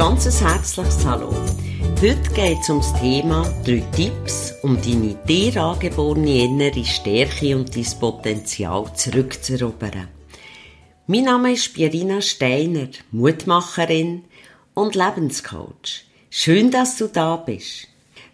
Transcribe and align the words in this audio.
ganzes 0.00 0.40
herzliches 0.40 1.04
Hallo. 1.04 1.30
Heute 2.00 2.32
geht 2.32 2.60
es 2.62 2.70
um 2.70 2.78
das 2.78 2.98
Thema 2.98 3.42
drei 3.66 3.84
Tipps, 3.94 4.54
um 4.62 4.80
deine 4.80 5.14
dir 5.28 5.62
angeborene 5.62 6.44
innere 6.44 6.86
Stärke 6.86 7.54
und 7.54 7.76
dein 7.76 8.00
Potenzial 8.00 8.90
zurückzuerobern. 8.96 10.08
Mein 11.06 11.24
Name 11.24 11.52
ist 11.52 11.74
Pierina 11.74 12.22
Steiner, 12.22 12.88
Mutmacherin 13.12 14.24
und 14.72 14.94
Lebenscoach. 14.94 16.06
Schön, 16.30 16.70
dass 16.70 16.96
du 16.96 17.08
da 17.08 17.36
bist. 17.36 17.86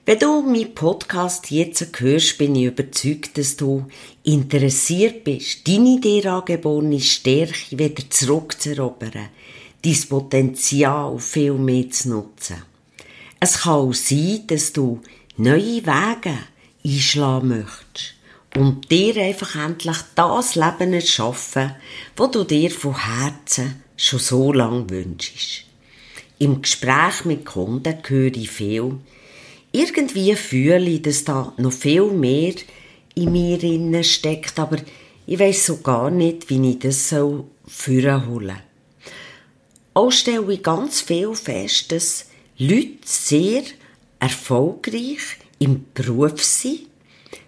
Wenn 0.04 0.20
du 0.20 0.42
meinen 0.42 0.72
Podcast 0.72 1.50
jetzt 1.50 1.98
hörst, 1.98 2.38
bin 2.38 2.54
ich 2.54 2.66
überzeugt, 2.66 3.36
dass 3.38 3.56
du 3.56 3.86
interessiert 4.22 5.24
bist, 5.24 5.66
deine 5.66 5.98
dir 5.98 6.32
angeborene 6.32 7.00
Stärke 7.00 7.76
wieder 7.76 8.08
zurückzuerobern, 8.08 9.30
dein 9.86 10.08
Potenzial 10.08 11.18
viel 11.18 11.52
mehr 11.52 11.90
zu 11.90 12.08
nutzen. 12.08 12.62
Es 13.38 13.60
kann 13.60 13.74
auch 13.74 13.94
sein, 13.94 14.42
dass 14.48 14.72
du 14.72 15.00
neue 15.36 15.86
Wege 15.86 16.38
einschlagen 16.84 17.48
möchtest 17.48 18.14
und 18.56 18.90
dir 18.90 19.16
einfach 19.16 19.54
endlich 19.54 19.98
das 20.14 20.54
Leben 20.54 20.92
erschaffen, 20.92 21.76
wo 22.16 22.26
du 22.26 22.44
dir 22.44 22.70
von 22.70 22.98
Herzen 22.98 23.82
schon 23.96 24.18
so 24.18 24.52
lange 24.52 24.88
wünschst. 24.90 25.64
Im 26.38 26.62
Gespräch 26.62 27.24
mit 27.24 27.46
Kunden 27.46 27.96
höre 28.06 28.34
ich 28.34 28.50
viel, 28.50 28.96
irgendwie 29.72 30.34
fühle 30.34 30.88
ich, 30.88 31.02
dass 31.02 31.24
da 31.24 31.52
noch 31.58 31.72
viel 31.72 32.06
mehr 32.06 32.54
in 33.14 33.32
mir 33.32 33.62
innen 33.62 34.04
steckt, 34.04 34.58
aber 34.58 34.78
ich 35.26 35.38
weiß 35.38 35.66
so 35.66 35.78
gar 35.78 36.10
nicht, 36.10 36.50
wie 36.50 36.70
ich 36.70 36.78
das 36.78 37.08
so 37.08 37.46
führen. 37.66 38.65
Auch 39.96 40.12
stelle 40.12 40.52
ich 40.52 40.62
ganz 40.62 41.00
viel 41.00 41.34
fest, 41.34 41.90
dass 41.90 42.26
Leute 42.58 42.98
sehr 43.02 43.62
erfolgreich 44.20 45.38
im 45.58 45.86
Beruf 45.94 46.44
sind, 46.44 46.80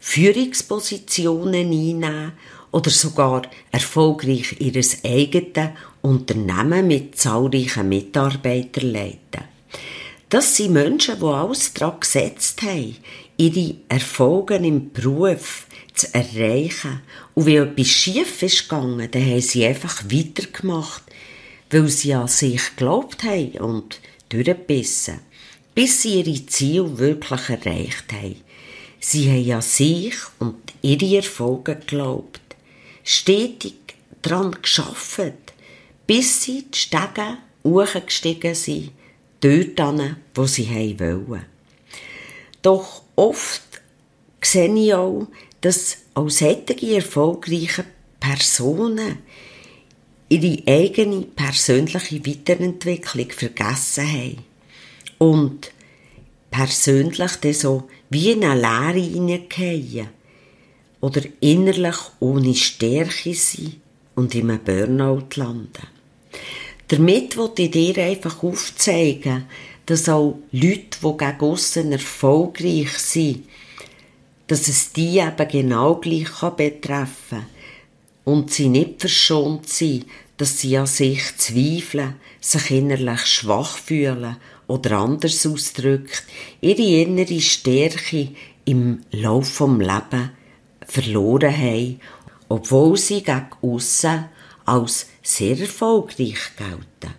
Führungspositionen 0.01 1.55
einnehmen 1.55 2.33
oder 2.73 2.89
sogar 2.89 3.43
erfolgreich 3.71 4.57
ihr 4.61 4.83
eigenes 5.05 5.73
Unternehmen 6.01 6.87
mit 6.87 7.19
zahlreichen 7.19 7.87
Mitarbeitern 7.87 8.93
leiten. 8.93 9.45
Das 10.31 10.57
sind 10.57 10.73
Menschen, 10.73 11.21
die 11.21 11.27
alles 11.27 11.75
daran 11.75 12.01
gesetzt 12.01 12.62
haben, 12.62 12.97
ihre 13.37 13.75
Erfolge 13.91 14.55
im 14.55 14.91
Beruf 14.91 15.67
zu 15.93 16.15
erreichen. 16.15 17.03
Und 17.35 17.45
wenn 17.45 17.69
etwas 17.69 17.89
schief 17.89 18.43
ist 18.43 18.71
gegangen, 18.71 19.07
dann 19.11 19.23
haben 19.27 19.41
sie 19.43 19.67
einfach 19.67 20.03
weitergemacht, 20.11 21.03
weil 21.71 21.89
sie 21.89 22.15
an 22.15 22.29
sich 22.29 22.77
geglaubt 22.77 23.25
haben 23.25 23.59
und 23.59 24.01
durchgebissen, 24.29 25.21
bis 25.75 26.03
sie 26.03 26.21
ihre 26.21 26.47
Ziele 26.47 26.99
wirklich 26.99 27.49
erreicht 27.49 28.13
haben. 28.13 28.37
Sie 29.01 29.31
haben 29.31 29.53
an 29.53 29.63
sich 29.63 30.15
und 30.39 30.57
ihre 30.83 31.17
Erfolge 31.17 31.77
geglaubt, 31.77 32.41
stetig 33.05 33.75
daran 34.23 34.57
geschafft, 34.61 35.33
bis 36.07 36.43
sie 36.43 36.65
die 36.71 36.79
Stege 36.79 37.39
hochgestiegen 37.65 38.55
sind 38.55 38.91
dort 39.41 39.79
hin, 39.79 40.17
wo 40.35 40.47
sie 40.47 40.99
wollen. 40.99 41.45
Doch 42.63 43.03
oft 43.17 43.63
sehe 44.43 44.75
ich 44.75 44.95
auch, 44.95 45.27
dass 45.61 45.99
auch 46.15 46.29
solche 46.29 46.95
erfolgreiche 46.95 47.85
Personen 48.21 49.19
ihre 50.29 50.62
eigene 50.67 51.23
persönliche 51.23 52.27
Weiterentwicklung 52.27 53.31
vergessen 53.31 54.07
haben. 54.07 54.45
Und 55.19 55.73
persönlich 56.51 57.37
dann 57.37 57.53
so 57.53 57.89
wie 58.11 58.33
in 58.33 58.45
eine 58.45 58.61
Leere 58.61 59.06
hineingehen. 59.06 60.09
Oder 61.00 61.22
innerlich 61.41 61.97
ohne 62.21 62.55
Stärke 62.55 63.34
sein 63.34 63.77
und 64.16 64.34
in 64.34 64.50
einem 64.50 64.65
Burnout 64.65 65.28
landen. 65.37 65.87
Damit 66.89 67.37
wollte 67.37 67.62
ich 67.62 67.71
dir 67.71 68.03
einfach 68.03 68.43
aufzeigen, 68.43 69.45
dass 69.87 70.09
auch 70.09 70.39
Leute, 70.50 70.99
die 71.03 71.16
gegen 71.16 71.41
aussen 71.41 71.93
erfolgreich 71.93 72.99
sind, 72.99 73.45
dass 74.49 74.66
es 74.66 74.93
die 74.93 75.19
eben 75.19 75.49
genau 75.49 75.97
gleich 75.97 76.41
betreffen 76.56 77.06
kann 77.31 77.47
und 78.28 78.50
sie 78.50 78.69
nicht 78.69 79.00
verschont 79.00 79.71
sind, 79.71 80.05
dass 80.37 80.61
sie 80.61 80.77
an 80.77 80.87
sich 80.87 81.34
zweifeln, 81.39 82.16
sich 82.43 82.71
innerlich 82.71 83.25
schwach 83.25 83.78
fühlen 83.78 84.37
oder 84.66 84.99
anders 84.99 85.47
ausdrückt, 85.47 86.25
ihre 86.61 86.83
innere 86.83 87.41
Stärke 87.41 88.28
im 88.66 89.00
Lauf 89.12 89.49
vom 89.49 89.81
Leben 89.81 90.33
verloren 90.87 91.56
haben, 91.56 92.00
obwohl 92.50 92.99
sie 92.99 93.22
gegen 93.22 93.49
aussen 93.62 94.27
als 94.66 95.06
sehr 95.22 95.59
erfolgreich 95.59 96.50
gelten. 96.59 97.15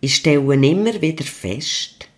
Ich 0.00 0.14
stelle 0.14 0.54
immer 0.54 1.02
wieder 1.02 1.24
fest, 1.24 2.08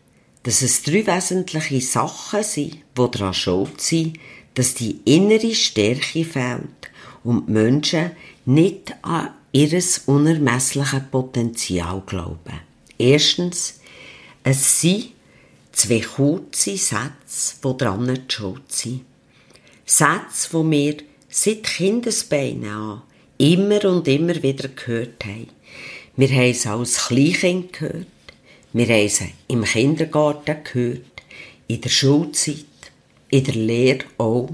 dass 0.42 0.60
es 0.60 0.82
drei 0.82 1.06
wesentliche 1.06 1.80
Sachen 1.80 2.42
sind, 2.42 2.74
die 2.74 3.10
daran 3.10 3.32
schuld 3.32 3.80
sind, 3.80 4.18
dass 4.52 4.74
die 4.74 5.00
innere 5.06 5.54
Stärke 5.54 6.26
fehlt 6.26 6.77
und 7.24 7.48
die 7.48 7.52
Menschen 7.52 8.10
nicht 8.44 8.94
an 9.02 9.30
ihr 9.52 9.82
unermessliches 10.06 11.02
Potenzial 11.10 12.02
glauben. 12.06 12.60
Erstens, 12.98 13.80
es 14.42 14.80
sind 14.80 15.10
zwei 15.72 16.00
kurze 16.00 16.76
Sätze, 16.76 17.56
die 17.64 17.76
dran 17.76 18.18
schuld 18.28 18.72
sind. 18.72 19.04
Sätze, 19.84 20.48
die 20.52 20.70
wir 20.70 20.96
seit 21.28 21.62
Kindesbeinen 21.64 22.70
an 22.70 23.02
immer 23.38 23.84
und 23.84 24.08
immer 24.08 24.42
wieder 24.42 24.68
gehört 24.68 25.24
haben. 25.24 25.48
Wir 26.16 26.28
haben 26.30 26.50
es 26.50 26.66
als 26.66 27.06
Kleinkind 27.06 27.72
gehört, 27.72 28.06
wir 28.72 28.86
haben 28.86 29.06
es 29.06 29.22
im 29.46 29.64
Kindergarten 29.64 30.56
gehört, 30.64 31.22
in 31.68 31.80
der 31.80 31.88
Schulzeit, 31.88 32.64
in 33.30 33.44
der 33.44 33.54
Lehre 33.54 34.04
auch, 34.18 34.50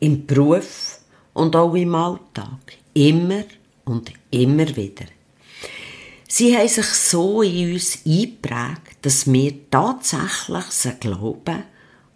im 0.00 0.26
Beruf 0.26 0.93
und 1.34 1.54
auch 1.54 1.74
im 1.74 1.94
Alltag. 1.94 2.78
Immer 2.94 3.44
und 3.84 4.12
immer 4.30 4.74
wieder. 4.76 5.06
Sie 6.26 6.56
haben 6.56 6.68
sich 6.68 6.86
so 6.86 7.42
in 7.42 7.74
uns 7.74 7.98
eingeprägt, 8.06 8.98
dass 9.02 9.30
wir 9.30 9.70
tatsächlich 9.70 10.64
sie 10.70 10.94
glauben 10.98 11.64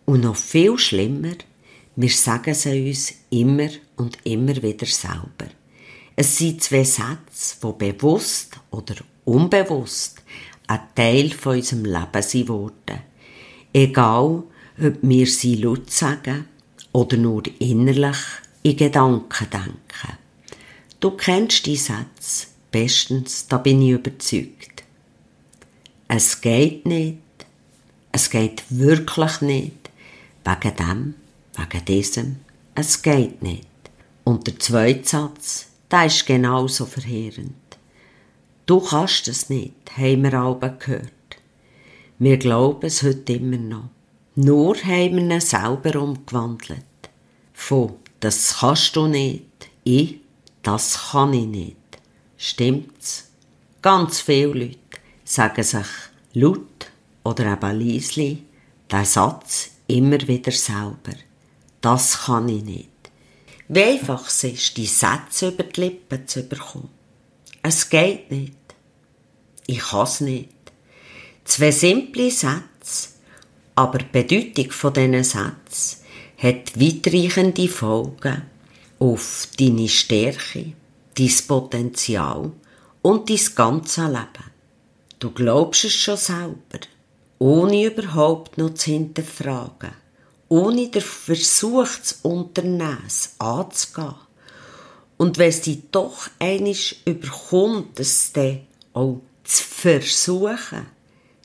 und 0.07 0.23
noch 0.23 0.37
viel 0.37 0.78
schlimmer, 0.78 1.34
wir 1.95 2.09
sagen 2.09 2.55
sie 2.55 2.89
uns 2.89 3.12
immer 3.31 3.69
und 3.97 4.19
immer 4.25 4.57
wieder 4.62 4.87
selber. 4.87 5.51
Es 6.17 6.39
sind 6.39 6.62
zwei 6.62 6.84
Sätze, 6.84 7.57
die 7.62 7.93
bewusst 7.93 8.59
oder 8.71 8.97
unbewusst 9.25 10.23
ein 10.67 10.81
Teil 10.95 11.31
von 11.31 11.57
unserem 11.57 11.84
Leben 11.84 12.23
sind 12.23 12.49
worden. 12.49 13.01
Egal, 13.73 14.43
ob 14.81 14.95
wir 15.03 15.27
sie 15.27 15.57
laut 15.57 15.91
sagen 15.91 16.47
oder 16.93 17.17
nur 17.17 17.43
innerlich 17.59 18.17
in 18.71 18.77
Gedanken 18.77 19.51
denken. 19.51 20.19
Du 21.01 21.12
kennst 21.12 21.67
die 21.67 21.77
Sätze 21.77 22.49
bestens, 22.71 23.47
da 23.49 23.59
bin 23.59 23.83
ich 23.83 23.91
überzeugt. 23.91 24.83
Es 26.09 26.41
geht 26.41 26.87
nicht, 26.87 27.19
es 28.12 28.31
geht 28.31 28.65
wirklich 28.69 29.41
nicht, 29.41 29.91
wegen 30.45 30.77
dem, 30.77 31.15
wegen 31.55 31.84
diesem, 31.84 32.37
es 32.75 33.03
geht 33.03 33.43
nicht. 33.43 33.67
Und 34.25 34.47
der 34.47 34.59
zweite 34.59 35.09
Satz, 35.09 35.67
der 35.91 36.07
ist 36.07 36.27
genauso 36.27 36.87
verheerend. 36.87 37.55
Du 38.67 38.81
kannst 38.81 39.28
es 39.28 39.49
nicht, 39.49 39.75
haben 39.97 40.23
wir 40.23 40.34
alle 40.34 40.77
gehört. 40.78 41.13
Wir 42.19 42.37
glauben 42.37 42.87
es 42.87 43.03
heute 43.03 43.34
immer 43.34 43.57
noch. 43.57 43.89
Nur 44.34 44.77
haben 44.77 45.16
wir 45.16 45.37
ihn 45.37 45.41
selber 45.41 46.01
umgewandelt. 46.01 46.83
Von, 47.53 47.95
das 48.20 48.59
kannst 48.59 48.97
du 48.97 49.06
nicht, 49.06 49.44
ich, 49.84 50.20
das 50.62 51.10
kann 51.10 51.32
ich 51.32 51.47
nicht. 51.47 51.76
Stimmt's? 52.36 53.30
Ganz 53.80 54.20
viele 54.20 54.53
Leute 54.53 54.78
sagen 55.24 55.62
sich 55.62 55.86
laut 56.32 56.91
oder 57.24 57.53
eben 57.53 57.80
leisli 57.80 58.42
den 58.91 59.04
Satz 59.04 59.70
immer 59.86 60.20
wieder 60.26 60.53
selber. 60.53 61.16
Das 61.80 62.24
kann 62.24 62.48
ich 62.48 62.65
nicht. 62.65 62.88
Wie 63.68 63.82
einfach 63.82 64.26
es 64.26 64.44
ist, 64.44 64.76
die 64.76 64.86
Sätze 64.86 65.48
über 65.48 65.65
die 65.65 65.80
Lippen 65.80 66.26
zu 66.26 66.42
bekommen. 66.42 66.91
Es 67.62 67.88
geht 67.88 68.30
nicht. 68.30 68.54
Ich 69.66 69.78
kann 69.78 70.04
es 70.04 70.20
nicht. 70.20 70.48
Zwei 71.44 71.70
simple 71.70 72.30
Sätze, 72.30 73.10
aber 73.74 73.98
die 73.98 74.06
Bedeutung 74.10 74.72
von 74.72 74.92
diesen 74.92 75.24
Sätzen 75.24 75.98
hat 76.39 76.81
weitreichende 76.81 77.69
Folgen 77.69 78.43
auf 79.01 79.49
deine 79.59 79.89
Stärke, 79.89 80.73
dein 81.17 81.33
Potenzial 81.47 82.53
und 83.03 83.29
dein 83.29 83.41
ganze 83.55 84.07
Leben. 84.07 84.49
du 85.19 85.31
glaubst 85.31 85.85
es 85.85 85.95
schon 85.95 86.17
selber, 86.17 86.87
ohne 87.39 87.87
überhaupt 87.87 88.57
noch 88.57 88.75
zu 88.75 88.93
hinterfragen, 88.93 89.91
ohne 90.49 90.89
den 90.89 91.03
Versuch 91.03 91.89
zu 92.03 92.15
unternehmen, 92.23 92.99
anzugehen. 93.39 94.15
Und 95.17 95.39
wenn 95.39 95.49
es 95.49 95.63
dich 95.63 95.83
doch 95.91 96.29
einisch 96.39 96.97
überkommt, 97.05 97.99
es 97.99 98.33
dann 98.33 98.61
auch 98.93 99.21
zu 99.43 99.65
versuchen, 99.65 100.87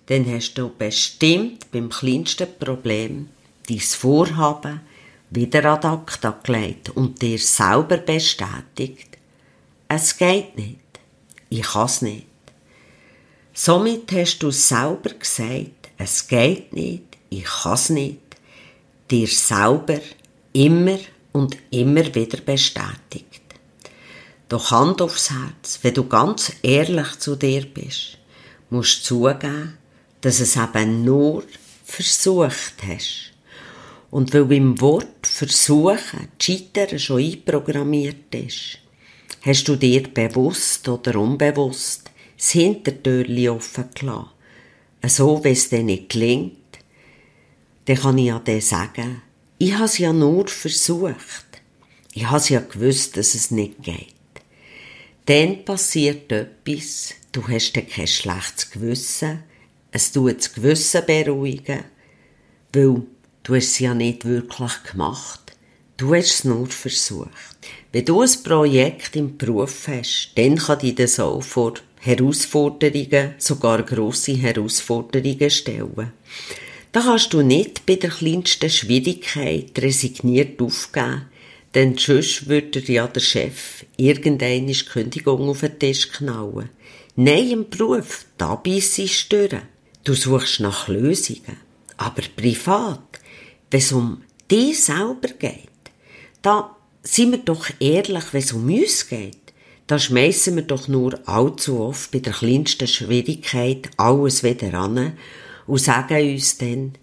dann 0.06 0.32
hast 0.32 0.54
du 0.56 0.70
bestimmt 0.70 1.72
beim 1.72 1.90
kleinsten 1.90 2.48
Problem 2.60 3.30
dein 3.68 3.80
Vorhaben 3.80 4.82
wieder 5.30 5.66
ad 5.66 5.88
acta 5.88 6.38
gelegt 6.44 6.90
und 6.90 7.22
dir 7.22 7.40
selber 7.40 7.98
bestätigt, 7.98 9.18
es 9.88 10.18
geht 10.18 10.58
nicht, 10.58 10.80
ich 11.50 11.64
kann 11.64 11.86
es 11.86 12.02
nicht. 12.02 12.28
Somit 13.54 14.12
hast 14.12 14.40
du 14.40 14.52
selber 14.52 15.12
gesagt, 15.12 15.90
es 15.98 16.28
geht 16.28 16.74
nicht, 16.74 17.04
ich 17.30 17.46
kann 17.46 17.74
es 17.74 17.90
nicht, 17.90 18.20
dir 19.10 19.28
selber 19.28 20.00
immer 20.54 21.00
und 21.32 21.58
immer 21.72 22.14
wieder 22.14 22.40
bestätigt. 22.42 23.42
Doch 24.50 24.72
Hand 24.72 25.02
aufs 25.02 25.32
Herz, 25.32 25.80
wenn 25.82 25.94
du 25.94 26.08
ganz 26.08 26.54
ehrlich 26.62 27.20
zu 27.20 27.36
dir 27.36 27.66
bist, 27.66 28.18
musst 28.70 29.02
du 29.10 29.16
zugeben, 29.16 29.78
dass 30.22 30.40
es 30.40 30.56
eben 30.56 31.04
nur 31.04 31.44
versucht 31.86 32.76
hast. 32.88 33.33
Und 34.14 34.32
weil 34.32 34.52
im 34.52 34.80
Wort 34.80 35.26
versuchen 35.26 36.28
Scheitern 36.40 37.00
schon 37.00 37.20
einprogrammiert 37.20 38.36
ist, 38.36 38.78
hast 39.42 39.68
du 39.68 39.76
dir 39.76 40.04
bewusst 40.04 40.88
oder 40.88 41.20
unbewusst 41.20 42.12
das 42.38 42.52
Hintertürchen 42.52 43.50
offen 43.50 43.86
gelassen. 43.96 44.30
So, 45.08 45.44
wenn 45.44 45.54
es 45.54 45.70
dir 45.70 45.82
nicht 45.82 46.10
gelingt, 46.10 46.78
dann 47.86 47.98
kann 47.98 48.20
ich 48.20 48.28
ja 48.28 48.38
dir 48.38 48.62
sagen, 48.62 49.24
ich 49.58 49.74
habe 49.74 49.86
es 49.86 49.98
ja 49.98 50.14
nur 50.14 50.48
versucht. 50.48 51.48
Ich 52.14 52.30
habe 52.30 52.44
ja 52.50 52.60
gewusst, 52.60 53.18
dass 53.18 53.34
es 53.34 53.50
nicht 53.50 53.82
geht. 53.82 54.14
Dann 55.26 55.66
passiert 55.66 56.32
etwas, 56.32 57.16
du 57.32 57.48
hast 57.48 57.74
dann 57.76 57.88
kein 57.88 58.06
schlechtes 58.06 58.70
Gewissen, 58.70 59.40
es 59.90 60.12
tut 60.12 60.38
das 60.38 60.54
Gewissen 60.54 61.04
beruhigen, 61.04 61.86
weil 62.74 63.02
du 63.44 63.56
es 63.56 63.80
ja 63.80 63.94
nicht 63.94 64.26
wirklich 64.26 64.84
gemacht. 64.84 65.54
Du 65.98 66.16
hast 66.16 66.32
es 66.32 66.44
nur 66.44 66.68
versucht. 66.68 67.30
Wenn 67.92 68.06
du 68.06 68.22
ein 68.22 68.44
Projekt 68.44 69.16
im 69.16 69.38
Beruf 69.38 69.88
hast, 69.88 70.32
dann 70.36 70.58
kann 70.58 70.80
dich 70.80 70.96
das 70.96 71.20
auch 71.20 71.44
vor 71.44 71.76
Herausforderungen, 72.00 73.36
sogar 73.38 73.84
grosse 73.84 74.34
Herausforderungen 74.34 75.50
stellen. 75.50 76.12
Da 76.92 77.02
kannst 77.02 77.34
du 77.34 77.42
nicht 77.42 77.86
bei 77.86 77.96
der 77.96 78.10
kleinsten 78.10 78.70
Schwierigkeit 78.70 79.72
resigniert 79.78 80.62
aufgeben, 80.62 81.24
denn 81.74 81.98
sonst 81.98 82.48
würde 82.48 82.80
ja 82.80 83.08
der 83.08 83.20
Chef 83.20 83.86
irgendeine 83.98 84.74
Kündigung 84.74 85.50
auf 85.50 85.62
den 85.62 85.80
Tisch 85.80 86.12
knallen. 86.12 86.70
Nein, 87.16 87.50
im 87.50 87.70
Beruf, 87.70 88.26
da 88.38 88.62
sie 88.80 89.08
stören. 89.08 89.64
Du 90.04 90.14
suchst 90.14 90.60
nach 90.60 90.88
Lösungen. 90.88 91.58
Aber 91.98 92.24
privat, 92.36 93.20
wenn 93.74 93.80
es 93.80 93.92
um 93.92 94.22
dich 94.52 94.84
selber 94.84 95.30
geht, 95.40 95.68
da 96.44 96.76
sind 97.02 97.32
wir 97.32 97.40
doch 97.40 97.68
ehrlich, 97.80 98.26
wenn 98.32 98.44
es 98.44 98.54
um 98.54 98.70
uns 98.70 99.10
geht, 99.10 99.38
da 99.88 99.98
schmeißen 99.98 100.56
wir 100.56 100.62
doch 100.62 100.88
nur 100.88 101.20
allzu 101.28 101.80
oft 101.80 102.12
bei 102.12 102.20
der 102.20 102.34
kleinsten 102.34 102.88
Schwierigkeit 102.88 103.90
alles 103.98 104.44
wieder 104.44 104.76
an 104.76 105.14
und 105.66 105.82
sagen 105.82 106.34
uns 106.34 106.60
dann, 106.60 106.94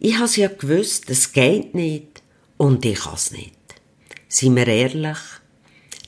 ich 0.00 0.18
has 0.18 0.36
ja 0.36 0.48
gewusst, 0.48 1.10
es 1.10 1.32
geht 1.32 1.74
nicht 1.74 2.22
und 2.56 2.84
ich 2.86 3.04
has 3.04 3.30
nicht. 3.30 3.52
Seien 4.26 4.56
wir 4.56 4.66
ehrlich, 4.66 5.18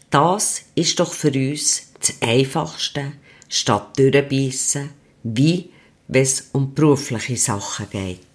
das 0.09 0.63
ist 0.75 0.99
doch 0.99 1.13
für 1.13 1.33
uns 1.33 1.93
das 2.01 2.15
Einfachste, 2.23 3.13
statt 3.51 3.99
durchbeissen, 3.99 4.89
wie 5.23 5.69
wenn 6.07 6.23
es 6.23 6.49
um 6.53 6.73
berufliche 6.73 7.37
Sachen 7.37 7.91
geht. 7.91 8.28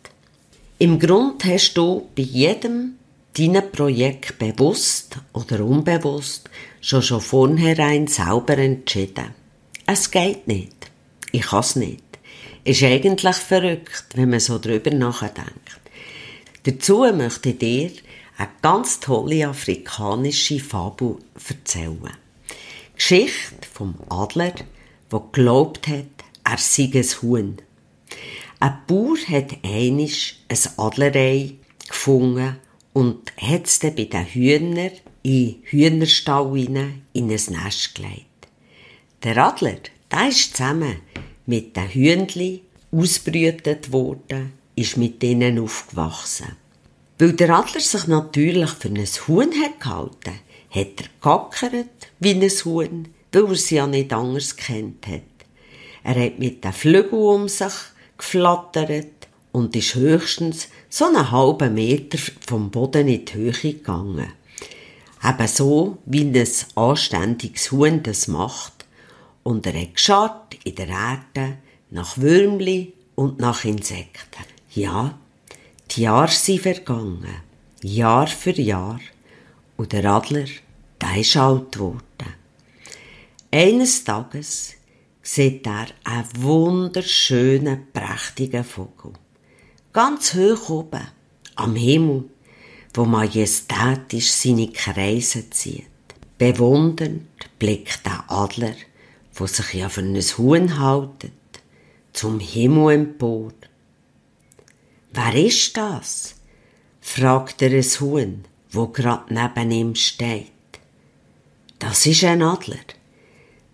Im 0.84 1.00
Grund 1.00 1.46
hast 1.46 1.76
du 1.76 2.10
bei 2.14 2.24
jedem 2.24 2.96
deinem 3.38 3.72
Projekt 3.72 4.38
bewusst 4.38 5.16
oder 5.32 5.64
unbewusst 5.64 6.50
schon 6.82 7.02
schon 7.02 7.22
vornherein 7.22 8.08
selber 8.08 8.58
entschieden. 8.58 9.34
Es 9.86 10.12
geht 10.12 10.46
nicht. 10.46 10.92
Ich 11.32 11.44
kann 11.44 11.62
es 11.62 11.78
nicht. 11.78 12.04
Ist 12.66 12.84
eigentlich 12.84 13.38
verrückt, 13.38 14.08
wenn 14.16 14.32
man 14.32 14.42
so 14.42 14.60
drüber 14.60 14.92
nachdenkt. 14.92 15.80
Dazu 16.64 17.06
möchte 17.14 17.52
ich 17.52 17.60
dir 17.60 17.92
eine 18.38 18.50
ganz 18.62 19.00
tolle 19.00 19.48
afrikanische 19.48 20.60
Fabel 20.60 21.16
erzählen. 21.48 22.18
Geschichte 22.98 23.70
vom 23.72 23.96
Adler, 24.10 24.56
der 25.10 25.20
geglaubt 25.32 25.88
hat, 25.88 26.26
er 26.44 26.58
sei 26.58 26.92
ein 26.94 27.04
Huhn. 27.22 27.58
Ein 28.64 28.78
Bauer 28.88 29.18
hat 29.28 29.58
einisch 29.62 30.38
ein 30.48 30.58
Adlerei 30.78 31.56
gefunden 31.86 32.56
und 32.94 33.34
hat 33.36 33.66
es 33.66 33.80
dann 33.80 33.94
bei 33.94 34.06
den 34.06 34.26
Hühnern 34.26 34.92
in 35.22 35.56
Hühnerstall 35.64 36.58
in 36.58 36.78
ein 36.78 37.28
Nest 37.28 37.94
gelegt. 37.94 38.48
Der 39.22 39.36
Adler, 39.36 39.80
der 40.10 40.30
ist 40.30 40.56
zusammen 40.56 41.02
mit 41.46 41.76
den 41.76 41.90
Hühnchen 41.90 42.62
ausbrütet 42.90 43.92
worden, 43.92 44.54
ist 44.78 44.96
mit 44.96 45.22
ihnen 45.22 45.60
aufgewachsen. 45.60 46.56
Weil 47.20 47.34
der 47.34 47.50
Adler 47.50 47.82
sich 47.82 48.08
natürlich 48.08 48.70
für 48.70 48.88
ein 48.88 49.06
Huhn 49.28 49.52
hat 49.62 49.82
gehalten, 49.82 50.40
hat 50.70 51.02
er 51.02 51.08
gackert 51.20 52.08
wie 52.22 52.32
ein 52.32 52.50
Huhn, 52.50 53.10
weil 53.34 53.46
er 53.46 53.56
sie 53.56 53.76
ja 53.76 53.88
nicht 53.88 54.14
anders 54.14 54.56
kennt 54.56 55.06
hat. 55.06 55.22
Er 56.06 56.16
hat 56.16 56.40
mit 56.40 56.64
den 56.64 56.72
Flügeln 56.72 57.12
um 57.12 57.50
sich 57.50 57.74
geflattert 58.18 59.28
und 59.52 59.76
ist 59.76 59.96
höchstens 59.96 60.68
so 60.90 61.06
einen 61.06 61.32
halben 61.32 61.74
Meter 61.74 62.18
vom 62.46 62.72
Boden 62.72 63.08
in 63.08 63.26
die 63.26 63.34
Höhe 63.34 63.52
gegangen. 63.52 64.34
Eben 65.24 65.48
so, 65.48 65.98
wie 66.06 66.22
ein 66.22 66.48
anständiges 66.76 67.72
Huhn 67.72 68.04
das 68.04 68.28
macht. 68.28 68.86
Und 69.44 69.66
er 69.66 69.74
hat 69.74 70.56
in 70.64 70.76
der 70.76 70.90
Erde 70.90 71.58
nach 71.92 72.18
Würmli 72.18 72.94
und 73.16 73.40
nach 73.40 73.64
Insekten. 73.64 74.44
Ja, 74.74 75.18
die 75.92 76.02
Jahre 76.02 76.32
sind 76.32 76.62
vergangen. 76.62 77.42
Jahr 77.82 78.28
für 78.28 78.60
Jahr. 78.60 79.00
Und 79.78 79.94
der 79.94 80.06
Adler, 80.06 80.46
der 81.02 81.18
ist 81.18 81.38
alt 81.38 81.74
geworden. 81.74 82.02
Eines 83.52 84.04
Tages 84.04 84.74
sieht 85.24 85.66
er 85.66 85.88
einen 86.04 86.28
wunderschönen, 86.36 87.88
prächtigen 87.94 88.66
Vogel. 88.66 89.14
Ganz 89.94 90.34
hoch 90.34 90.70
oben, 90.70 91.08
am 91.56 91.76
Himmel, 91.76 92.26
wo 92.94 93.06
majestätisch 93.06 94.32
seine 94.32 94.70
Kreise 94.72 95.50
zieht. 95.50 95.88
Bewundernd 96.38 97.24
blickt 97.58 98.06
der 98.06 98.26
Adler, 98.28 98.76
wo 99.34 99.48
sich 99.48 99.74
ja 99.74 99.88
für 99.88 100.02
ein 100.02 100.22
Huhn 100.22 100.78
haltet, 100.80 101.32
zum 102.12 102.40
Himmel 102.40 102.94
empor. 102.94 103.54
Wer 105.14 105.36
ist 105.36 105.78
das? 105.78 106.36
fragt 107.00 107.62
er 107.62 107.72
ein 107.72 107.84
Huhn, 107.84 108.44
wo 108.72 108.88
grad 108.88 109.32
neben 109.32 109.72
ihm 109.72 109.96
steht. 109.96 110.52
Das 111.80 112.06
ist 112.06 112.24
ein 112.24 112.42
Adler 112.42 112.93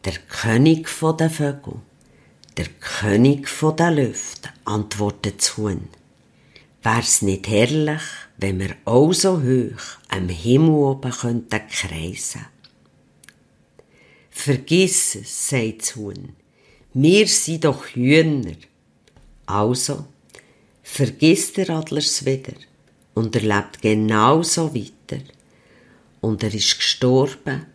der 0.09 0.17
König 0.27 0.89
der 1.19 1.29
Vögel, 1.29 1.75
der 2.57 2.65
König 2.79 3.47
der 3.77 3.91
Lüfte, 3.91 4.49
antwortet 4.65 5.37
das 5.37 5.55
Huhn. 5.55 5.87
Wär's 6.81 7.21
nicht 7.21 7.47
herrlich, 7.47 8.01
wenn 8.37 8.59
wir 8.59 8.75
auch 8.85 9.13
so 9.13 9.39
hoch 9.39 9.99
am 10.07 10.29
Himmel 10.29 10.71
oben 10.71 11.11
könnten 11.11 11.61
kreisen? 11.69 12.47
Vergiss 14.31 15.13
es, 15.13 15.49
sagt 15.49 15.81
das 15.81 15.95
Huhn. 15.95 16.29
Wir 16.95 17.27
sind 17.27 17.65
doch 17.65 17.85
Hühner. 17.89 18.55
Also, 19.45 20.07
vergiss 20.81 21.53
der 21.53 21.69
Adlers 21.69 22.25
wieder 22.25 22.53
und 23.13 23.35
er 23.35 23.43
lebt 23.43 23.83
genauso 23.83 24.73
weiter. 24.73 25.21
Und 26.19 26.41
er 26.41 26.53
ist 26.55 26.77
gestorben 26.77 27.67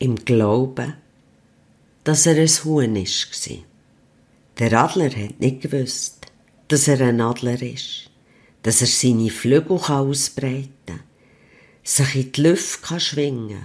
im 0.00 0.16
Glauben, 0.16 0.94
dass 2.10 2.26
er 2.26 2.38
ein 2.38 2.48
Huhn 2.48 2.96
war. 2.96 3.58
Der 4.58 4.82
Adler 4.82 5.10
hat 5.10 5.38
nicht 5.38 5.60
gewusst, 5.60 6.26
dass 6.66 6.88
er 6.88 7.00
ein 7.02 7.20
Adler 7.20 7.62
ist, 7.62 8.10
dass 8.64 8.80
er 8.80 8.88
seine 8.88 9.30
Flügel 9.30 9.78
ausbreiten 9.78 10.72
kann, 10.86 11.04
sich 11.84 12.16
in 12.16 12.32
die 12.32 12.42
Luft 12.42 12.82
kann 12.82 12.98
schwingen 12.98 13.64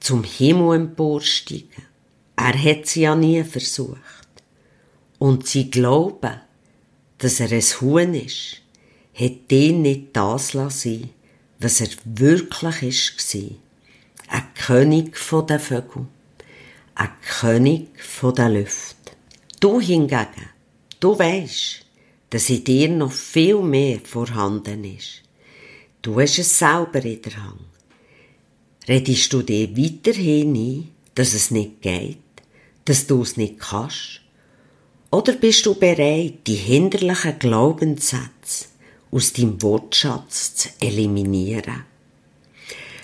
zum 0.00 0.22
Himmel 0.22 0.76
emporsteigen. 0.76 1.86
Er 2.36 2.62
hat 2.62 2.84
sie 2.84 3.00
ja 3.00 3.14
nie 3.14 3.42
versucht. 3.42 4.28
und 5.18 5.46
sie 5.46 5.70
glauben, 5.70 6.42
dass 7.16 7.40
er 7.40 7.50
ein 7.50 7.62
Huhn 7.62 8.12
ist, 8.12 8.60
hat 9.14 9.50
den 9.50 9.80
nicht 9.80 10.08
das 10.12 10.52
lassen, 10.52 11.08
was 11.58 11.80
er 11.80 11.88
wirklich 12.04 12.82
ist 12.82 13.34
Ein 14.28 14.52
König 14.54 15.16
von 15.16 15.46
den 15.46 15.58
Vögeln. 15.58 16.17
Ein 17.00 17.10
König 17.22 17.90
von 18.02 18.34
den 18.34 18.54
Lüften. 18.54 19.12
Du 19.60 19.80
hingegen, 19.80 20.48
du 20.98 21.16
weisst, 21.16 21.86
dass 22.30 22.50
in 22.50 22.64
dir 22.64 22.88
noch 22.88 23.12
viel 23.12 23.60
mehr 23.62 24.00
vorhanden 24.00 24.82
ist. 24.82 25.22
Du 26.02 26.20
hast 26.20 26.40
es 26.40 26.58
selber 26.58 27.04
in 27.04 27.22
der 27.22 27.36
Hand. 27.36 27.60
Redest 28.88 29.32
du 29.32 29.42
dir 29.42 29.76
weiterhin 29.76 30.56
ein, 30.56 30.90
dass 31.14 31.34
es 31.34 31.52
nicht 31.52 31.82
geht, 31.82 32.18
dass 32.84 33.06
du 33.06 33.22
es 33.22 33.36
nicht 33.36 33.60
kannst? 33.60 34.20
Oder 35.12 35.34
bist 35.34 35.66
du 35.66 35.76
bereit, 35.76 36.48
die 36.48 36.56
hinderlichen 36.56 37.38
Glaubenssätze 37.38 38.66
aus 39.12 39.32
deinem 39.32 39.62
Wortschatz 39.62 40.56
zu 40.56 40.68
eliminieren? 40.80 41.84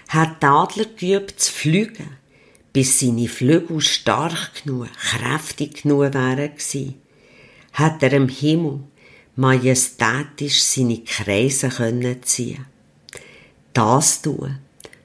Hat 0.09 0.43
der 0.43 0.51
Adler 0.51 0.87
geübt 0.87 1.39
zu 1.39 1.53
fliegen, 1.53 2.24
bis 2.75 2.99
seine 2.99 3.29
Flügel 3.29 3.81
stark 3.81 4.65
genug, 4.65 4.89
kräftig 4.93 5.83
genug 5.83 6.13
wären 6.13 6.55
gewesen? 6.55 6.95
Hat 7.73 8.03
er 8.03 8.13
im 8.13 8.29
Himmel 8.29 8.81
majestätisch 9.37 10.63
seine 10.63 10.99
Kreise 10.99 11.69
können 11.69 12.23
ziehen? 12.25 12.67
Das 13.73 14.21
tun, 14.23 14.59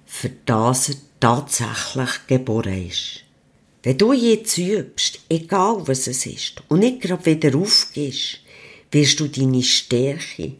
für 0.05 0.31
das 0.45 0.89
er 0.89 0.95
tatsächlich 1.19 2.09
geboren 2.27 2.87
ist. 2.87 3.23
Wenn 3.83 3.97
du 3.97 4.13
jetzt 4.13 4.57
übst, 4.57 5.19
egal 5.29 5.87
was 5.87 6.07
es 6.07 6.25
ist, 6.25 6.63
und 6.69 6.79
nicht 6.79 7.01
gerade 7.01 7.25
wieder 7.25 7.57
aufgehst, 7.57 8.39
wirst 8.91 9.19
du 9.19 9.27
deine 9.27 9.63
Stärke, 9.63 10.53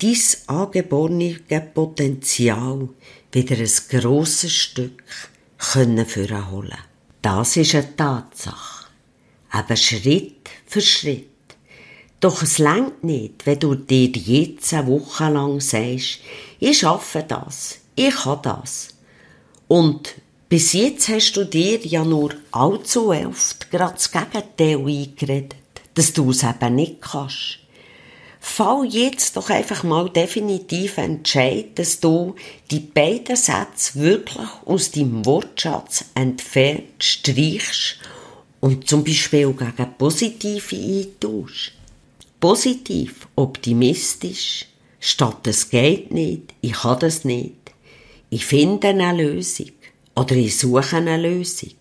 dein 0.00 0.16
angeborene 0.46 1.40
Potenzial 1.74 2.88
wieder 3.32 3.56
ein 3.56 4.00
grosses 4.00 4.52
Stück 4.52 5.02
können 5.72 6.06
holen. 6.50 6.78
Das 7.22 7.56
ist 7.56 7.74
eine 7.74 7.96
Tatsache. 7.96 8.86
Aber 9.50 9.76
Schritt 9.76 10.50
für 10.66 10.80
Schritt. 10.80 11.28
Doch 12.20 12.42
es 12.42 12.58
längt 12.58 13.04
nicht, 13.04 13.46
wenn 13.46 13.58
du 13.58 13.74
dir 13.74 14.08
jetzt 14.08 14.72
eine 14.72 14.86
Woche 14.86 15.28
lang 15.28 15.60
sagst, 15.60 16.20
ich 16.58 16.78
schaffe 16.78 17.24
das, 17.26 17.78
ich 17.94 18.14
kann 18.14 18.40
das. 18.42 18.88
Und 19.68 20.14
bis 20.48 20.72
jetzt 20.72 21.08
hast 21.08 21.32
du 21.32 21.44
dir 21.44 21.78
ja 21.80 22.04
nur 22.04 22.34
allzu 22.52 23.10
oft 23.10 23.70
gerade 23.70 23.94
das 23.94 24.10
Gegenteil 24.10 24.78
eingeredet, 24.78 25.56
dass 25.94 26.12
du 26.12 26.30
es 26.30 26.42
eben 26.42 26.74
nicht 26.74 27.00
kannst. 27.00 27.58
Fall 28.46 28.84
jetzt 28.84 29.36
doch 29.36 29.48
einfach 29.48 29.82
mal 29.84 30.10
definitiv 30.10 30.98
entscheid, 30.98 31.78
dass 31.78 31.98
du 31.98 32.34
die 32.70 32.80
beiden 32.80 33.36
Sätze 33.36 33.98
wirklich 33.98 34.48
aus 34.66 34.90
deinem 34.90 35.24
Wortschatz 35.24 36.04
entfernt 36.14 37.02
streichst 37.02 37.98
und 38.60 38.86
zum 38.86 39.02
Beispiel 39.02 39.52
gegen 39.52 39.94
positive 39.96 40.76
eintauschst. 40.76 41.72
Positiv, 42.38 43.26
optimistisch, 43.34 44.66
statt 45.00 45.46
es 45.46 45.70
geht 45.70 46.12
nicht, 46.12 46.54
ich 46.60 46.72
kann 46.72 46.98
das 46.98 47.24
nicht. 47.24 47.72
Ich 48.28 48.44
finde 48.44 48.88
eine 48.88 49.12
Lösung. 49.12 49.70
Oder 50.14 50.36
ich 50.36 50.58
suche 50.58 50.96
eine 50.96 51.16
Lösung. 51.16 51.72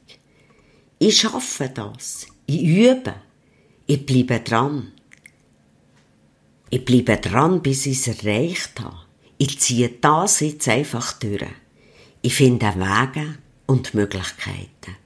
Ich 0.98 1.18
schaffe 1.18 1.70
das. 1.70 2.26
Ich 2.46 2.64
übe. 2.64 3.16
Ich 3.86 4.06
bleibe 4.06 4.40
dran. 4.40 4.94
Ich 6.74 6.86
bleibe 6.86 7.18
dran, 7.18 7.62
bis 7.62 7.86
ich 7.86 8.00
es 8.00 8.08
erreicht 8.08 8.80
habe. 8.80 8.98
Ich 9.38 9.60
ziehe 9.60 9.90
das 10.02 10.40
jetzt 10.40 10.68
einfach 10.68 11.14
durch. 11.20 11.46
Ich 12.24 12.34
finde 12.34 12.66
Wege 12.66 13.36
und 13.68 13.94
Möglichkeiten. 13.94 14.98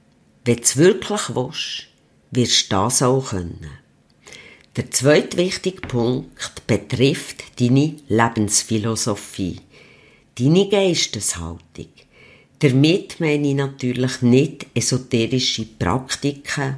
Wenn 0.46 0.56
du 0.56 0.76
wirklich 0.76 1.28
willst, 1.34 1.88
wirst 2.30 2.72
du 2.72 2.76
das 2.76 3.02
auch 3.02 3.28
können. 3.28 3.68
Der 4.76 4.90
zweite 4.90 5.36
wichtige 5.36 5.82
Punkt 5.82 6.66
betrifft 6.66 7.60
deine 7.60 7.96
Lebensphilosophie, 8.08 9.60
deine 10.38 10.70
Geisteshaltung. 10.70 11.92
Damit 12.60 13.20
meine 13.20 13.46
ich 13.46 13.54
natürlich 13.54 14.22
nicht 14.22 14.68
esoterische 14.74 15.66
Praktiken, 15.66 16.76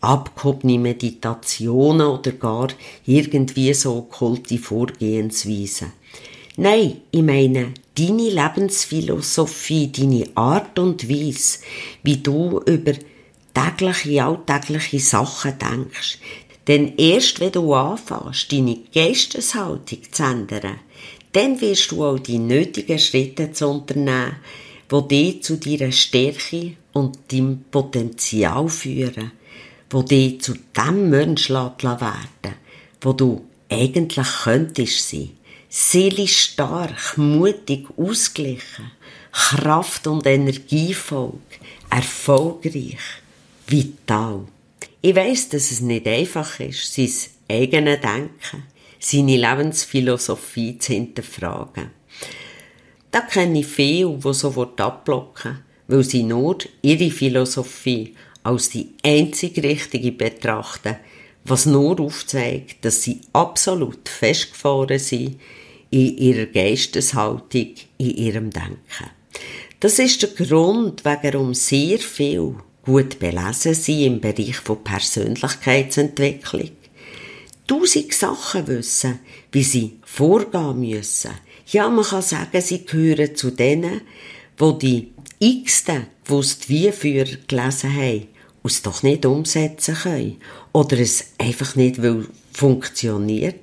abgehobene 0.00 0.78
Meditationen 0.78 2.06
oder 2.06 2.32
gar 2.32 2.68
irgendwie 3.06 3.74
so 3.74 3.96
okkulte 3.96 4.58
Vorgehensweisen. 4.58 5.92
Nein, 6.56 7.00
ich 7.10 7.22
meine 7.22 7.74
deine 7.96 8.30
Lebensphilosophie, 8.30 9.92
deine 9.92 10.24
Art 10.34 10.78
und 10.78 11.08
Weise, 11.08 11.60
wie 12.02 12.18
du 12.18 12.60
über 12.66 12.92
tägliche, 13.54 14.24
alltägliche 14.24 15.00
Sachen 15.00 15.58
denkst. 15.58 16.18
Denn 16.66 16.96
erst 16.96 17.40
wenn 17.40 17.52
du 17.52 17.74
anfängst, 17.74 18.52
deine 18.52 18.78
Geisteshaltung 18.94 19.98
zu 20.10 20.22
ändern, 20.22 20.80
dann 21.32 21.60
wirst 21.60 21.92
du 21.92 22.04
auch 22.04 22.18
die 22.18 22.38
nötigen 22.38 22.98
Schritte 22.98 23.52
zu 23.52 23.68
unternehmen, 23.68 24.36
wo 24.88 25.00
dich 25.00 25.42
zu 25.42 25.56
deiner 25.56 25.92
Stärke 25.92 26.72
und 26.92 27.18
deinem 27.32 27.64
Potenzial 27.70 28.68
führen, 28.68 29.32
wo 29.90 30.02
dich 30.02 30.40
zu 30.40 30.54
dem 30.76 31.10
Menschen 31.10 31.56
werden 31.56 32.54
wo 33.00 33.12
du 33.12 33.46
eigentlich 33.68 34.26
könntest 34.44 35.08
sein. 35.08 35.30
Seelisch 35.68 36.36
stark, 36.36 37.16
mutig, 37.16 37.86
ausgeglichen, 37.96 38.90
Kraft 39.30 40.06
und 40.08 40.26
energievoll, 40.26 41.34
erfolgreich, 41.88 42.98
vital. 43.66 44.46
Ich 45.00 45.14
weiss, 45.14 45.48
dass 45.48 45.70
es 45.70 45.80
nicht 45.80 46.06
einfach 46.08 46.58
ist, 46.58 46.92
sein 46.92 47.10
eigenes 47.48 48.00
Denken, 48.00 48.64
seine 48.98 49.36
Lebensphilosophie 49.36 50.78
zu 50.78 50.92
hinterfragen. 50.92 51.90
Da 53.12 53.20
kenne 53.20 53.60
ich 53.60 53.66
viele, 53.66 54.18
die 54.18 54.34
sofort 54.34 54.80
abblocken, 54.80 55.60
weil 55.86 56.02
sie 56.02 56.24
nur 56.24 56.58
ihre 56.82 57.10
Philosophie 57.10 58.14
als 58.50 58.70
die 58.70 58.88
einzig 59.04 59.62
richtige 59.62 60.10
betrachten, 60.10 60.96
was 61.44 61.66
nur 61.66 62.00
aufzeigt, 62.00 62.84
dass 62.84 63.02
sie 63.02 63.20
absolut 63.32 64.08
festgefahren 64.08 64.98
sind 64.98 65.40
in 65.90 66.18
ihrer 66.18 66.46
Geisteshaltung, 66.46 67.74
in 67.98 68.10
ihrem 68.10 68.50
Denken. 68.50 69.10
Das 69.78 69.98
ist 69.98 70.22
der 70.22 70.30
Grund, 70.30 71.04
warum 71.04 71.54
sehr 71.54 71.98
viel 71.98 72.56
gut 72.84 73.18
belesen 73.18 73.74
sind 73.74 74.02
im 74.02 74.20
Bereich 74.20 74.56
von 74.56 74.82
Persönlichkeitsentwicklung. 74.82 76.70
Tausend 77.66 78.12
Sachen 78.12 78.66
wissen, 78.66 79.20
wie 79.52 79.62
sie 79.62 79.98
vorgehen 80.02 80.80
müssen, 80.80 81.30
ja, 81.68 81.88
man 81.88 82.04
kann 82.04 82.22
sagen, 82.22 82.60
sie 82.60 82.84
gehören 82.84 83.36
zu 83.36 83.52
denen, 83.52 84.00
wo 84.58 84.72
die 84.72 85.12
x-ten 85.38 86.08
gewusst 86.24 86.68
wie 86.68 86.90
für 86.92 87.24
gelesen 87.24 87.94
haben, 87.94 88.26
und 88.62 88.70
es 88.70 88.82
doch 88.82 89.02
nicht 89.02 89.26
umsetzen 89.26 89.94
können. 89.94 90.36
Oder 90.72 90.98
es 90.98 91.32
einfach 91.38 91.76
nicht 91.76 92.02
weil 92.02 92.26
funktioniert, 92.52 93.60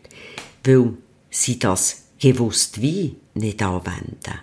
weil 0.64 0.94
sie 1.30 1.60
das 1.60 2.04
gewusst 2.20 2.82
wie 2.82 3.16
nicht 3.34 3.62
anwenden. 3.62 4.40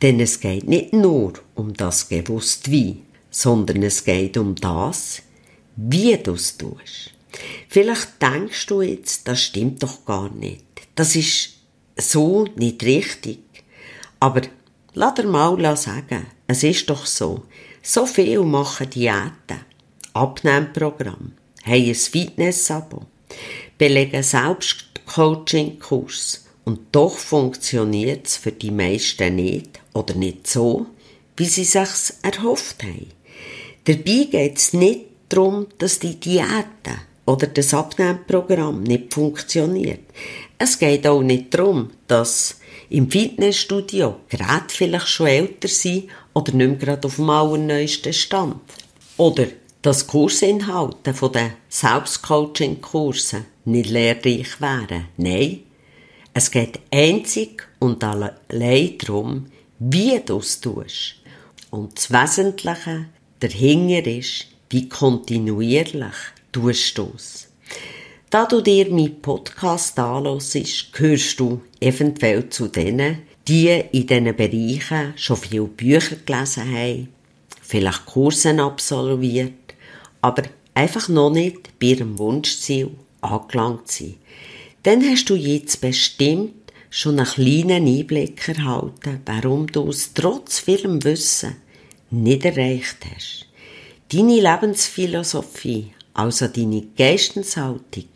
Denn 0.00 0.20
es 0.20 0.40
geht 0.40 0.68
nicht 0.68 0.92
nur 0.92 1.34
um 1.54 1.74
das 1.74 2.08
gewusst 2.08 2.70
wie, 2.70 3.02
sondern 3.30 3.82
es 3.82 4.04
geht 4.04 4.36
um 4.36 4.54
das, 4.54 5.22
wie 5.76 6.16
du 6.16 6.32
es 6.32 6.56
tust. 6.56 7.12
Vielleicht 7.68 8.20
denkst 8.22 8.66
du 8.66 8.82
jetzt, 8.82 9.28
das 9.28 9.42
stimmt 9.42 9.82
doch 9.82 10.04
gar 10.04 10.30
nicht. 10.30 10.64
Das 10.94 11.14
ist 11.14 11.50
so 11.96 12.46
nicht 12.56 12.82
richtig. 12.82 13.40
Aber 14.20 14.42
lass 14.94 15.14
dir 15.14 15.26
mal 15.26 15.76
sagen, 15.76 16.26
es 16.46 16.62
ist 16.62 16.88
doch 16.90 17.06
so. 17.06 17.44
So 17.90 18.04
viel 18.04 18.42
machen 18.42 18.90
Diäten, 18.90 19.64
Abnehmprogramm, 20.12 21.32
haben 21.64 21.88
ein 21.88 21.94
Fitness-Abo, 21.94 23.06
belegen 23.78 24.22
Selbstcoaching-Kurs 24.22 26.44
und 26.66 26.80
doch 26.92 27.16
funktioniert 27.16 28.26
es 28.26 28.36
für 28.36 28.52
die 28.52 28.72
meisten 28.72 29.36
nicht 29.36 29.80
oder 29.94 30.14
nicht 30.16 30.46
so, 30.46 30.84
wie 31.38 31.46
sie 31.46 31.64
sich 31.64 32.12
erhofft 32.20 32.82
haben. 32.82 33.06
Dabei 33.84 34.26
geht 34.30 34.58
es 34.58 34.74
nicht 34.74 35.06
darum, 35.30 35.68
dass 35.78 35.98
die 35.98 36.20
Diäten 36.20 36.98
oder 37.24 37.46
das 37.46 37.72
Abnehmprogramm 37.72 38.82
nicht 38.82 39.14
funktioniert. 39.14 40.00
Es 40.58 40.78
geht 40.78 41.06
auch 41.06 41.22
nicht 41.22 41.54
darum, 41.54 41.88
dass 42.06 42.56
im 42.90 43.10
Fitnessstudio 43.10 44.16
Geräte 44.28 44.68
vielleicht 44.68 45.08
schon 45.08 45.28
älter 45.28 45.68
sind 45.68 46.10
oder 46.38 46.52
nicht 46.52 46.68
mehr 46.68 46.76
gerade 46.76 47.06
auf 47.06 47.16
dem 47.16 47.30
allerneuesten 47.30 48.12
Stand. 48.12 48.56
Oder 49.16 49.46
dass 49.82 50.06
Kursinhalte 50.06 51.12
von 51.12 51.32
den 51.32 51.52
Selbstcoaching-Kursen 51.68 53.44
nicht 53.64 53.90
lehrreich 53.90 54.60
wären. 54.60 55.06
Nein, 55.16 55.60
es 56.34 56.50
geht 56.50 56.80
einzig 56.92 57.66
und 57.80 58.02
allein 58.04 58.98
darum, 58.98 59.46
wie 59.78 60.20
du 60.24 60.38
es 60.38 60.60
tust. 60.60 61.16
Und 61.70 61.96
das 61.96 62.10
Wesentliche 62.10 63.06
dahinter 63.40 64.06
ist, 64.06 64.46
wie 64.70 64.88
kontinuierlich 64.88 66.14
tust 66.52 66.98
du 66.98 67.12
es. 67.16 67.48
Da 68.30 68.46
du 68.46 68.60
dir 68.60 68.90
meinen 68.90 69.20
Podcast 69.22 69.98
anhörst, 69.98 70.92
gehörst 70.92 71.40
du 71.40 71.62
eventuell 71.80 72.48
zu 72.50 72.68
denen, 72.68 73.27
die 73.48 73.82
in 73.92 74.06
diesen 74.06 74.36
Bereichen 74.36 75.14
schon 75.16 75.36
viele 75.36 75.64
Bücher 75.64 76.16
gelesen 76.16 76.70
haben, 76.70 77.08
vielleicht 77.62 78.06
Kursen 78.06 78.60
absolviert, 78.60 79.52
aber 80.20 80.42
einfach 80.74 81.08
noch 81.08 81.30
nicht 81.30 81.78
bei 81.78 81.88
ihrem 81.88 82.18
Wunschziel 82.18 82.90
angelangt 83.22 83.90
sind. 83.90 84.16
Dann 84.82 85.02
hast 85.02 85.30
du 85.30 85.34
jetzt 85.34 85.80
bestimmt 85.80 86.54
schon 86.90 87.18
einen 87.18 87.26
kleinen 87.26 87.86
Einblick 87.86 88.48
erhalten, 88.48 89.20
warum 89.26 89.66
du 89.66 89.88
es 89.88 90.12
trotz 90.14 90.60
vielem 90.60 91.02
Wissen 91.04 91.56
nicht 92.10 92.44
erreicht 92.44 92.98
hast. 93.14 93.46
Deine 94.10 94.40
Lebensphilosophie, 94.40 95.92
also 96.14 96.48
deine 96.48 96.82
Geistenshaltung, 96.96 98.08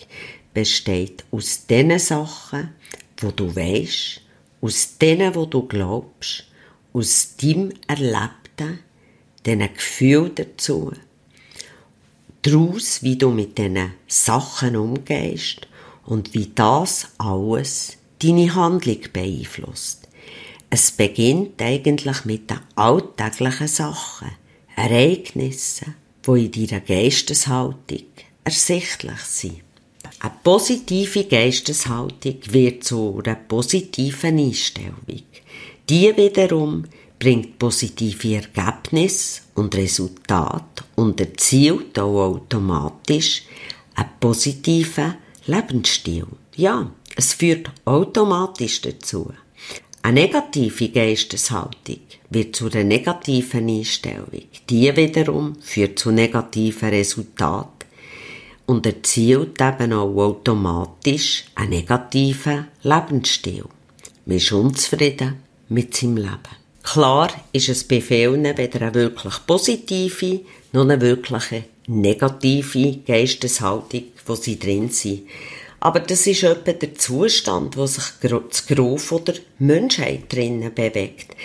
besteht 0.54 1.24
aus 1.30 1.66
den 1.66 1.98
Sachen, 1.98 2.70
wo 3.18 3.30
du 3.30 3.54
weißt, 3.54 4.22
aus 4.62 4.96
denen, 4.96 5.34
wo 5.34 5.44
du 5.44 5.66
glaubst, 5.66 6.44
aus 6.94 7.36
deinem 7.36 7.72
Erlebten, 7.86 8.78
diesen 9.44 9.74
Gefühl 9.74 10.30
dazu, 10.34 10.92
daraus, 12.42 13.02
wie 13.02 13.16
du 13.16 13.30
mit 13.30 13.58
diesen 13.58 13.92
Sachen 14.06 14.76
umgehst 14.76 15.66
und 16.06 16.32
wie 16.32 16.52
das 16.54 17.08
alles 17.18 17.98
deine 18.20 18.54
Handlung 18.54 19.00
beeinflusst. 19.12 20.08
Es 20.70 20.92
beginnt 20.92 21.60
eigentlich 21.60 22.24
mit 22.24 22.48
den 22.48 22.60
alltäglichen 22.76 23.68
Sachen, 23.68 24.30
Ereignissen, 24.76 25.96
die 26.26 26.46
in 26.46 26.68
deiner 26.68 26.80
Geisteshaltung 26.80 28.06
ersichtlich 28.44 29.20
sind. 29.20 29.71
Eine 30.24 30.34
positive 30.44 31.24
Geisteshaltung 31.24 32.36
wird 32.50 32.84
zu 32.84 33.20
einer 33.24 33.34
positiven 33.34 34.38
Einstellung. 34.38 34.94
Die 35.90 36.16
wiederum 36.16 36.84
bringt 37.18 37.58
positive 37.58 38.36
Ergebnisse 38.36 39.40
und 39.56 39.74
Resultate 39.74 40.84
und 40.94 41.18
erzielt 41.18 41.98
auch 41.98 42.34
automatisch 42.36 43.42
einen 43.96 44.10
positiven 44.20 45.16
Lebensstil. 45.46 46.26
Ja, 46.54 46.88
es 47.16 47.32
führt 47.34 47.72
automatisch 47.84 48.80
dazu. 48.80 49.32
Eine 50.02 50.20
negative 50.20 50.88
Geisteshaltung 50.90 51.98
wird 52.30 52.54
zu 52.54 52.70
einer 52.70 52.84
negativen 52.84 53.68
Einstellung. 53.68 54.42
Die 54.70 54.96
wiederum 54.96 55.56
führt 55.60 55.98
zu 55.98 56.12
negativen 56.12 56.90
Resultaten 56.90 57.81
und 58.66 58.86
erzielt 58.86 59.60
eben 59.60 59.92
auch 59.92 60.16
automatisch 60.16 61.44
einen 61.54 61.70
negativen 61.70 62.68
Lebensstil. 62.82 63.64
Man 64.24 64.36
ist 64.36 64.52
unzufrieden 64.52 65.42
mit 65.68 65.96
seinem 65.96 66.18
Leben. 66.18 66.62
Klar 66.82 67.30
ist 67.52 67.68
es 67.68 67.84
bei 67.84 68.00
vielen 68.00 68.44
weder 68.56 68.82
eine 68.82 68.94
wirklich 68.94 69.34
positive 69.46 70.40
noch 70.72 70.82
eine 70.82 71.00
wirklich 71.00 71.64
negative 71.86 72.98
Geisteshaltung, 73.06 74.04
wo 74.26 74.34
sie 74.34 74.58
drin 74.58 74.88
sind. 74.88 75.22
Aber 75.80 76.00
das 76.00 76.26
ist 76.26 76.44
etwa 76.44 76.72
der 76.72 76.94
Zustand, 76.94 77.76
wo 77.76 77.86
sich 77.86 78.04
das 78.20 78.66
Gros 78.66 79.12
der 79.24 79.34
Menschheit 79.58 80.32
drinnen 80.32 80.72
bewegt 80.74 81.36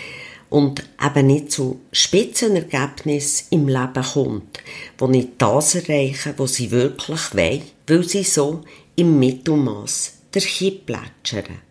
und 0.50 0.84
eben 1.04 1.28
nicht 1.28 1.52
zu 1.52 1.82
Spitzenergebnissen 1.92 3.48
im 3.52 3.68
Leben 3.68 4.04
kommt, 4.14 4.60
wo 4.98 5.08
nicht 5.08 5.30
das 5.38 5.76
erreichen, 5.76 6.34
was 6.38 6.56
sie 6.56 6.72
wirklich 6.72 7.34
wollen, 7.36 7.62
weil 7.88 8.04
sie 8.04 8.24
so 8.24 8.62
im 8.96 9.20
Mittelmaß 9.20 10.14
der 10.34 10.42
Kipp 10.42 10.86
plätschern. 10.86 11.62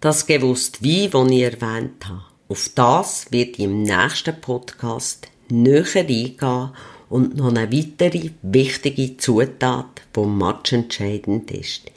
Das 0.00 0.26
gewusst 0.26 0.82
wie, 0.82 1.12
was 1.12 1.30
ich 1.30 1.42
erwähnt 1.42 2.06
habe. 2.06 2.22
Auf 2.48 2.70
das 2.74 3.26
wird 3.30 3.58
im 3.58 3.82
nächsten 3.82 4.40
Podcast 4.40 5.28
näher 5.48 5.84
eingehen 5.96 6.70
und 7.08 7.36
noch 7.36 7.48
eine 7.48 7.72
weitere 7.72 8.30
wichtige 8.42 9.16
Zutat, 9.16 10.02
die 10.14 10.20
matchentscheidend 10.20 11.50
ist. 11.50 11.90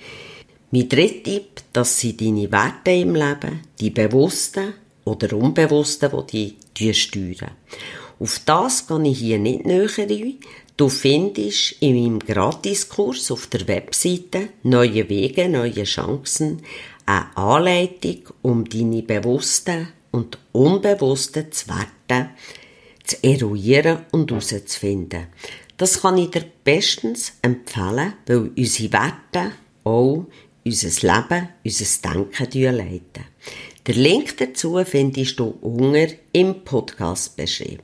Mein 0.71 0.89
dritter 0.89 1.23
Tipp, 1.23 1.61
das 1.73 1.99
sind 1.99 2.21
deine 2.21 2.51
Werte 2.51 2.91
im 2.91 3.15
Leben, 3.15 3.61
die 3.79 3.89
bewussten 3.89 4.73
oder 5.09 5.35
unbewussten, 5.35 6.11
die 6.31 6.55
die 6.77 6.93
steuern. 6.93 7.51
Auf 8.19 8.41
das 8.45 8.87
gehe 8.87 9.07
ich 9.07 9.19
hier 9.19 9.39
nicht 9.39 9.65
näher 9.65 9.89
ein. 9.97 10.37
Du 10.77 10.87
findest 10.87 11.75
in 11.81 11.95
meinem 11.95 12.19
Gratiskurs 12.19 13.31
auf 13.31 13.47
der 13.47 13.67
Webseite 13.67 14.49
Neue 14.63 15.09
Wege, 15.09 15.49
neue 15.49 15.83
Chancen 15.83 16.61
eine 17.05 17.35
Anleitung, 17.35 18.21
um 18.41 18.63
deine 18.63 19.01
bewussten 19.01 19.89
und 20.11 20.37
unbewussten 20.51 21.47
Werte 21.65 22.29
zu 23.03 23.17
eruieren 23.23 24.05
und 24.11 24.31
herauszufinden. 24.31 25.27
Das 25.77 26.01
kann 26.01 26.17
ich 26.17 26.29
dir 26.29 26.45
bestens 26.63 27.33
empfehlen, 27.41 28.13
weil 28.27 28.51
unsere 28.55 28.93
Werte 28.93 29.51
auch 29.83 30.25
unser 30.65 31.07
Leben, 31.07 31.49
unser 31.63 32.13
Denken 32.13 32.75
leiten. 32.75 33.25
Der 33.87 33.95
Link 33.95 34.37
dazu 34.37 34.77
findest 34.83 35.39
du 35.39 35.57
unter 35.61 36.07
im 36.33 36.63
Podcast-Beschrieb. 36.65 37.81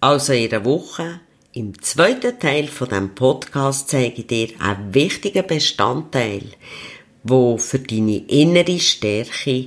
Also 0.00 0.32
in 0.32 0.50
einer 0.50 0.64
Woche, 0.64 1.20
im 1.52 1.80
zweiten 1.82 2.38
Teil 2.38 2.68
von 2.68 2.88
dem 2.88 3.14
Podcast 3.14 3.90
zeige 3.90 4.22
ich 4.22 4.26
dir 4.26 4.48
einen 4.58 4.94
wichtigen 4.94 5.46
Bestandteil, 5.46 6.42
wo 7.22 7.58
für 7.58 7.78
deine 7.78 8.16
innere 8.28 8.80
Stärke 8.80 9.66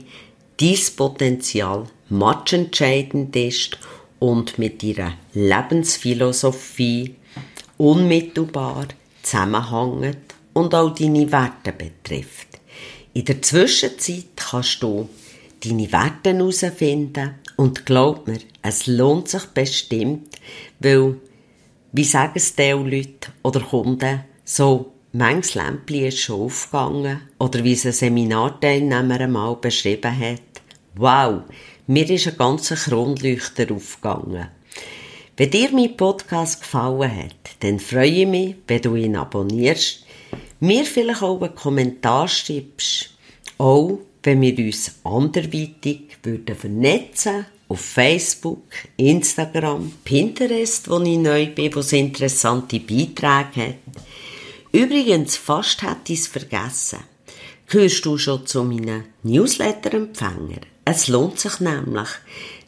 dein 0.58 0.78
Potenzial 0.96 1.86
matchentscheidend 2.10 3.36
ist 3.36 3.78
und 4.18 4.58
mit 4.58 4.82
ihrer 4.82 5.14
Lebensphilosophie 5.34 7.16
unmittelbar 7.78 8.88
zusammenhängt 9.22 10.34
und 10.54 10.74
auch 10.74 10.96
deine 10.96 11.32
Werte 11.32 11.72
betrifft. 11.72 12.48
In 13.14 13.26
der 13.26 13.42
Zwischenzeit 13.42 14.26
kannst 14.36 14.82
du 14.82 15.08
deine 15.63 15.91
Werte 15.91 16.34
herausfinden 16.34 17.36
und 17.56 17.86
glaub 17.86 18.28
mir, 18.28 18.39
es 18.62 18.88
lohnt 18.88 19.28
sich 19.28 19.45
bestimmt, 19.48 20.38
weil, 20.80 21.15
wie 21.91 22.04
sagen 22.04 22.34
es 22.36 22.56
die 22.56 22.72
Leute 22.72 23.32
oder 23.43 23.60
Kunden, 23.62 24.24
so 24.43 24.93
manches 25.12 25.56
Lämpchen 25.56 26.06
ist 26.06 26.19
schon 26.19 26.41
aufgegangen 26.41 27.22
oder 27.39 27.63
wie 27.63 27.74
es 27.74 27.86
ein 27.86 27.91
Seminarteilnehmer 27.91 29.19
einmal 29.19 29.56
beschrieben 29.56 30.17
hat. 30.17 30.41
Wow, 30.95 31.41
mir 31.88 32.10
ist 32.10 32.28
ein 32.28 32.38
ganzer 32.38 32.76
Kronleuchter 32.76 33.74
aufgegangen. 33.74 34.48
Wenn 35.38 35.52
dir 35.52 35.72
mein 35.72 35.95
Podcast 35.95 36.62
gefallen 36.62 37.15
hat, 37.15 37.56
dann 37.62 37.80
freue 37.80 38.08
ich 38.10 38.28
mich, 38.28 38.56
wenn 38.67 38.82
du 38.82 38.95
ihn 38.95 39.15
abonnierst, 39.15 40.06
mir 40.60 40.84
vielleicht 40.86 41.22
auch 41.22 41.41
einen 41.41 41.56
Kommentar 41.56 42.28
schreibst, 42.28 43.12
auch 43.58 44.00
wenn 44.24 44.42
wir 44.42 44.58
uns 44.58 44.96
anderweitig 45.04 46.18
würden 46.24 46.56
vernetzen 46.56 47.46
auf 47.68 47.82
Facebook, 47.82 48.64
Instagram, 48.98 49.92
Pinterest, 50.04 50.90
wo 50.90 51.00
ich 51.02 51.18
neu 51.18 51.48
bin, 51.48 51.74
wo 51.76 51.80
es 51.80 51.94
interessante 51.94 52.80
Beiträge 52.80 53.68
hat. 53.68 53.76
Übrigens, 54.72 55.38
fast 55.38 55.82
hätte 55.84 56.14
ich 56.14 56.20
es 56.20 56.28
vergessen. 56.28 57.00
Gehörst 57.68 58.06
du 58.06 58.18
schon 58.18 58.46
zu 58.48 58.64
meinen 58.64 59.06
Newsletter-Empfängern? 59.24 60.66
Es 60.86 61.08
lohnt 61.08 61.40
sich 61.40 61.60
nämlich, 61.60 62.10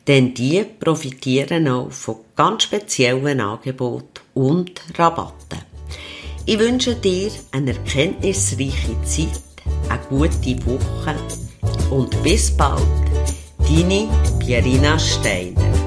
denn 0.08 0.34
die 0.36 0.64
profitieren 0.80 1.68
auch 1.68 1.92
von 1.92 2.18
ganz 2.36 2.64
speziellen 2.64 3.40
Angeboten 3.40 4.22
und 4.36 4.80
Rabatten. 4.98 5.60
Ich 6.46 6.60
wünsche 6.60 6.96
dir 6.96 7.32
eine 7.52 7.72
erkenntnisreiche 7.72 9.02
Zeit, 9.04 9.42
eine 9.90 10.00
gute 10.10 10.66
Woche 10.66 11.16
und 11.90 12.24
bis 12.24 12.52
bald. 12.52 12.82
Deine 13.60 14.10
Pierina 14.40 14.98
Steiner. 15.00 15.81